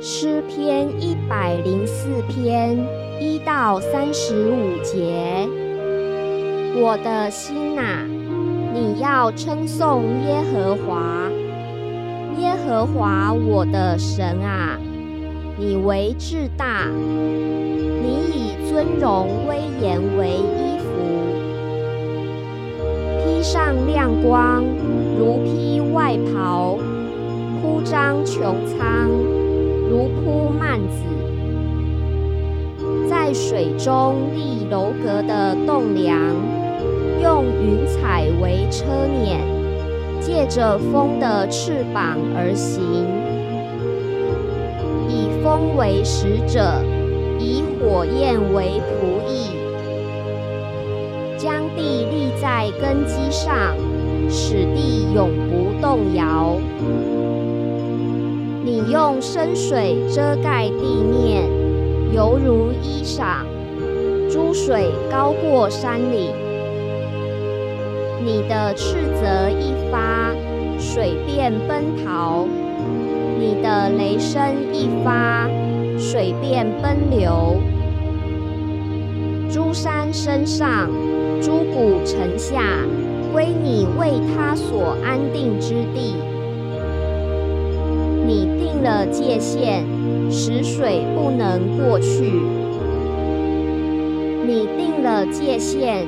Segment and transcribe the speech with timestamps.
[0.00, 2.78] 诗篇一百零四篇
[3.20, 5.48] 一到三十五节。
[6.76, 8.06] 我的心呐，
[8.72, 11.28] 你要称颂耶和华，
[12.38, 14.78] 耶和华我的神啊，
[15.56, 20.86] 你为至大，你以尊荣威严为衣服，
[23.24, 24.62] 披上亮光，
[25.18, 26.78] 如披外袍，
[27.60, 29.10] 铺张穹苍，
[29.90, 31.02] 如铺幔子，
[33.08, 36.18] 在水中立楼阁的栋梁。
[37.20, 38.84] 用云彩为车
[39.24, 39.40] 辇，
[40.20, 42.80] 借着风的翅膀而行，
[45.08, 46.80] 以风为使者，
[47.40, 49.50] 以火焰为仆役，
[51.36, 53.74] 将地立在根基上，
[54.30, 56.56] 使地永不动摇。
[58.68, 61.48] 你用深水遮盖地面，
[62.12, 63.38] 犹如衣裳；
[64.30, 66.34] 珠水高过山岭。
[68.22, 70.34] 你的斥责一发，
[70.78, 72.46] 水便奔逃；
[73.38, 74.38] 你的雷声
[74.70, 75.48] 一发，
[75.96, 77.56] 水便奔流。
[79.50, 80.90] 诸山身上，
[81.40, 82.62] 诸谷沉下，
[83.32, 86.16] 归你为他所安定之地。
[88.78, 89.84] 定了界限，
[90.30, 92.32] 使水不能过去。
[94.46, 96.06] 你定了界限。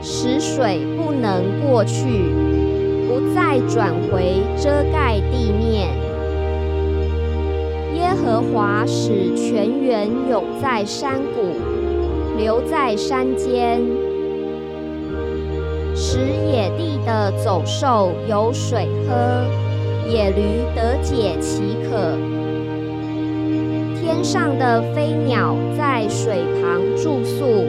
[0.00, 2.06] 使水不能过去，
[3.08, 5.88] 不再转回遮盖地面。
[7.96, 11.50] 耶和华使泉源涌在山谷，
[12.38, 13.82] 流在山间，
[15.96, 19.14] 使野地的走兽有水喝，
[20.08, 22.16] 野驴得解其渴。
[24.00, 27.66] 天上的飞鸟在水旁住宿。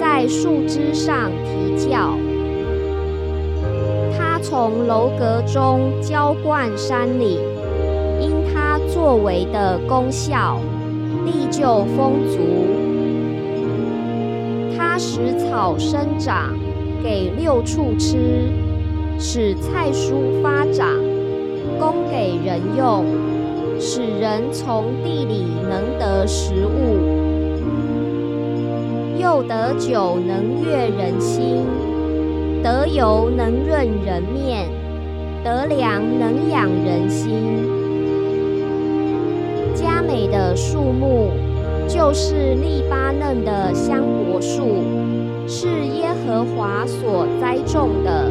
[0.00, 2.18] 在树枝上啼叫，
[4.18, 7.38] 他从楼阁中浇灌山里，
[8.20, 10.58] 因它作为的功效，
[11.24, 12.38] 地就丰足。
[14.76, 16.52] 它使草生长，
[17.00, 18.50] 给六畜吃，
[19.20, 20.88] 使菜蔬发长，
[21.78, 23.04] 供给人用，
[23.78, 27.22] 使人从地里能得食物。
[29.18, 31.64] 又得酒能悦人心，
[32.62, 34.68] 得油能润人面，
[35.44, 37.32] 得粮能养人心。
[39.74, 41.30] 佳美的树木，
[41.88, 44.82] 就是利巴嫩的香柏树，
[45.46, 48.30] 是耶和华所栽种的，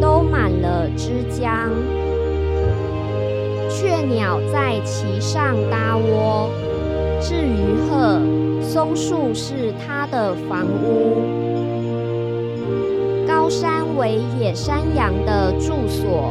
[0.00, 1.68] 都满了枝浆。
[3.82, 6.48] 雀鸟在其上搭窝，
[7.20, 8.20] 至于鹤。
[8.62, 11.16] 松树是它的房屋，
[13.26, 16.30] 高山为野山羊的住所，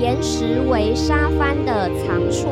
[0.00, 2.48] 岩石为沙帆的藏处。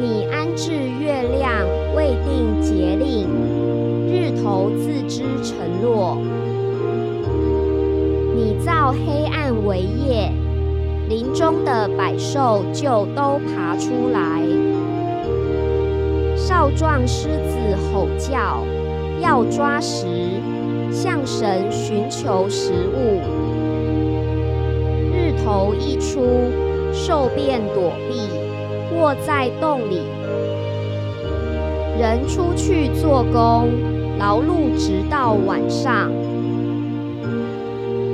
[0.00, 3.26] 你安置月亮，未定节令，
[4.06, 6.16] 日头自知沉落。
[8.36, 10.32] 你造黑暗为夜，
[11.10, 14.40] 林中的百兽就都爬出来。
[16.36, 17.58] 少壮狮子
[17.92, 18.62] 吼叫，
[19.20, 20.06] 要抓食，
[20.92, 23.20] 向神寻求食物。
[25.12, 26.20] 日头一出，
[26.92, 28.28] 兽便躲避，
[28.96, 30.02] 卧在洞里。
[31.98, 33.66] 人出去做工，
[34.16, 36.08] 劳碌直到晚上。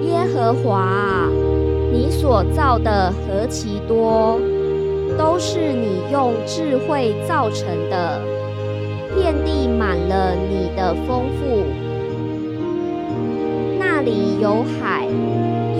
[0.02, 1.28] 耶和华，
[1.96, 4.38] 你所造的何其多！
[5.16, 8.20] 都是你用智慧造成的，
[9.14, 11.64] 遍地满了你的丰富。
[13.78, 15.08] 那里有海，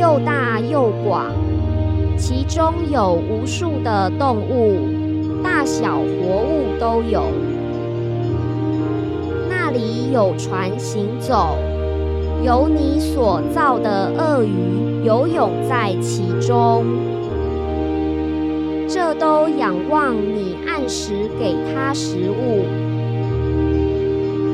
[0.00, 1.30] 又大又广，
[2.16, 4.78] 其中有无数的动物，
[5.44, 7.24] 大小活物都有。
[9.50, 11.58] 那里有船行走，
[12.42, 16.84] 有你所造的鳄鱼游泳在其中。
[18.88, 22.64] 这都仰望你按时给他食物，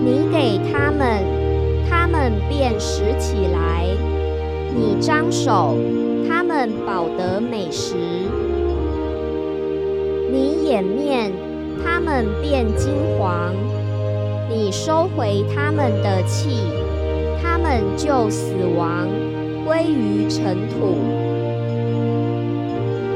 [0.05, 1.23] 你给他们，
[1.89, 3.95] 他们便拾起来；
[4.75, 5.77] 你张手，
[6.27, 7.95] 他们饱得美食；
[10.33, 11.31] 你掩面，
[11.85, 13.53] 他们变金黄；
[14.49, 16.57] 你收回他们的气，
[17.73, 19.09] 们就死亡，
[19.65, 20.95] 归于尘土。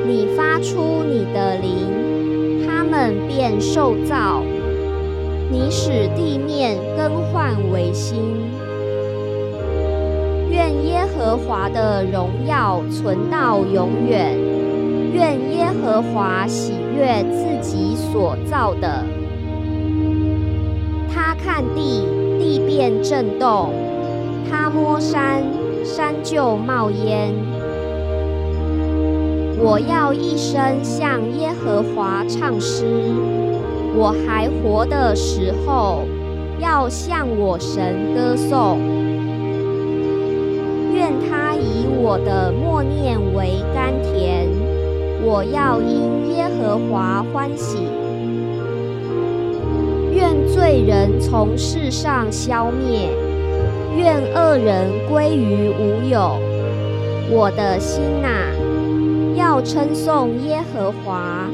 [0.06, 4.42] 你发出你的灵，他们便受造。
[5.50, 8.16] 你使地面更换为新。
[10.50, 14.34] 愿耶和华的荣耀存到永远。
[15.12, 19.04] 愿耶和华喜悦自己所造的。
[21.12, 22.06] 他看地，
[22.38, 23.68] 地便震动；
[24.48, 25.42] 他摸山，
[25.84, 27.34] 山就冒烟。
[29.58, 32.84] 我要一生向耶和华唱诗。
[33.98, 36.02] 我还活的时候，
[36.58, 38.78] 要向我神歌颂。
[40.92, 44.46] 愿他以我的默念为甘甜，
[45.22, 47.78] 我要因耶和华欢喜。
[50.12, 53.10] 愿罪人从世上消灭，
[53.96, 56.38] 愿恶人归于无有。
[57.30, 58.28] 我的心呐，
[59.34, 61.48] 要称颂耶和华。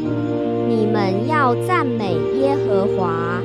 [0.69, 3.41] 你们要赞美耶和华。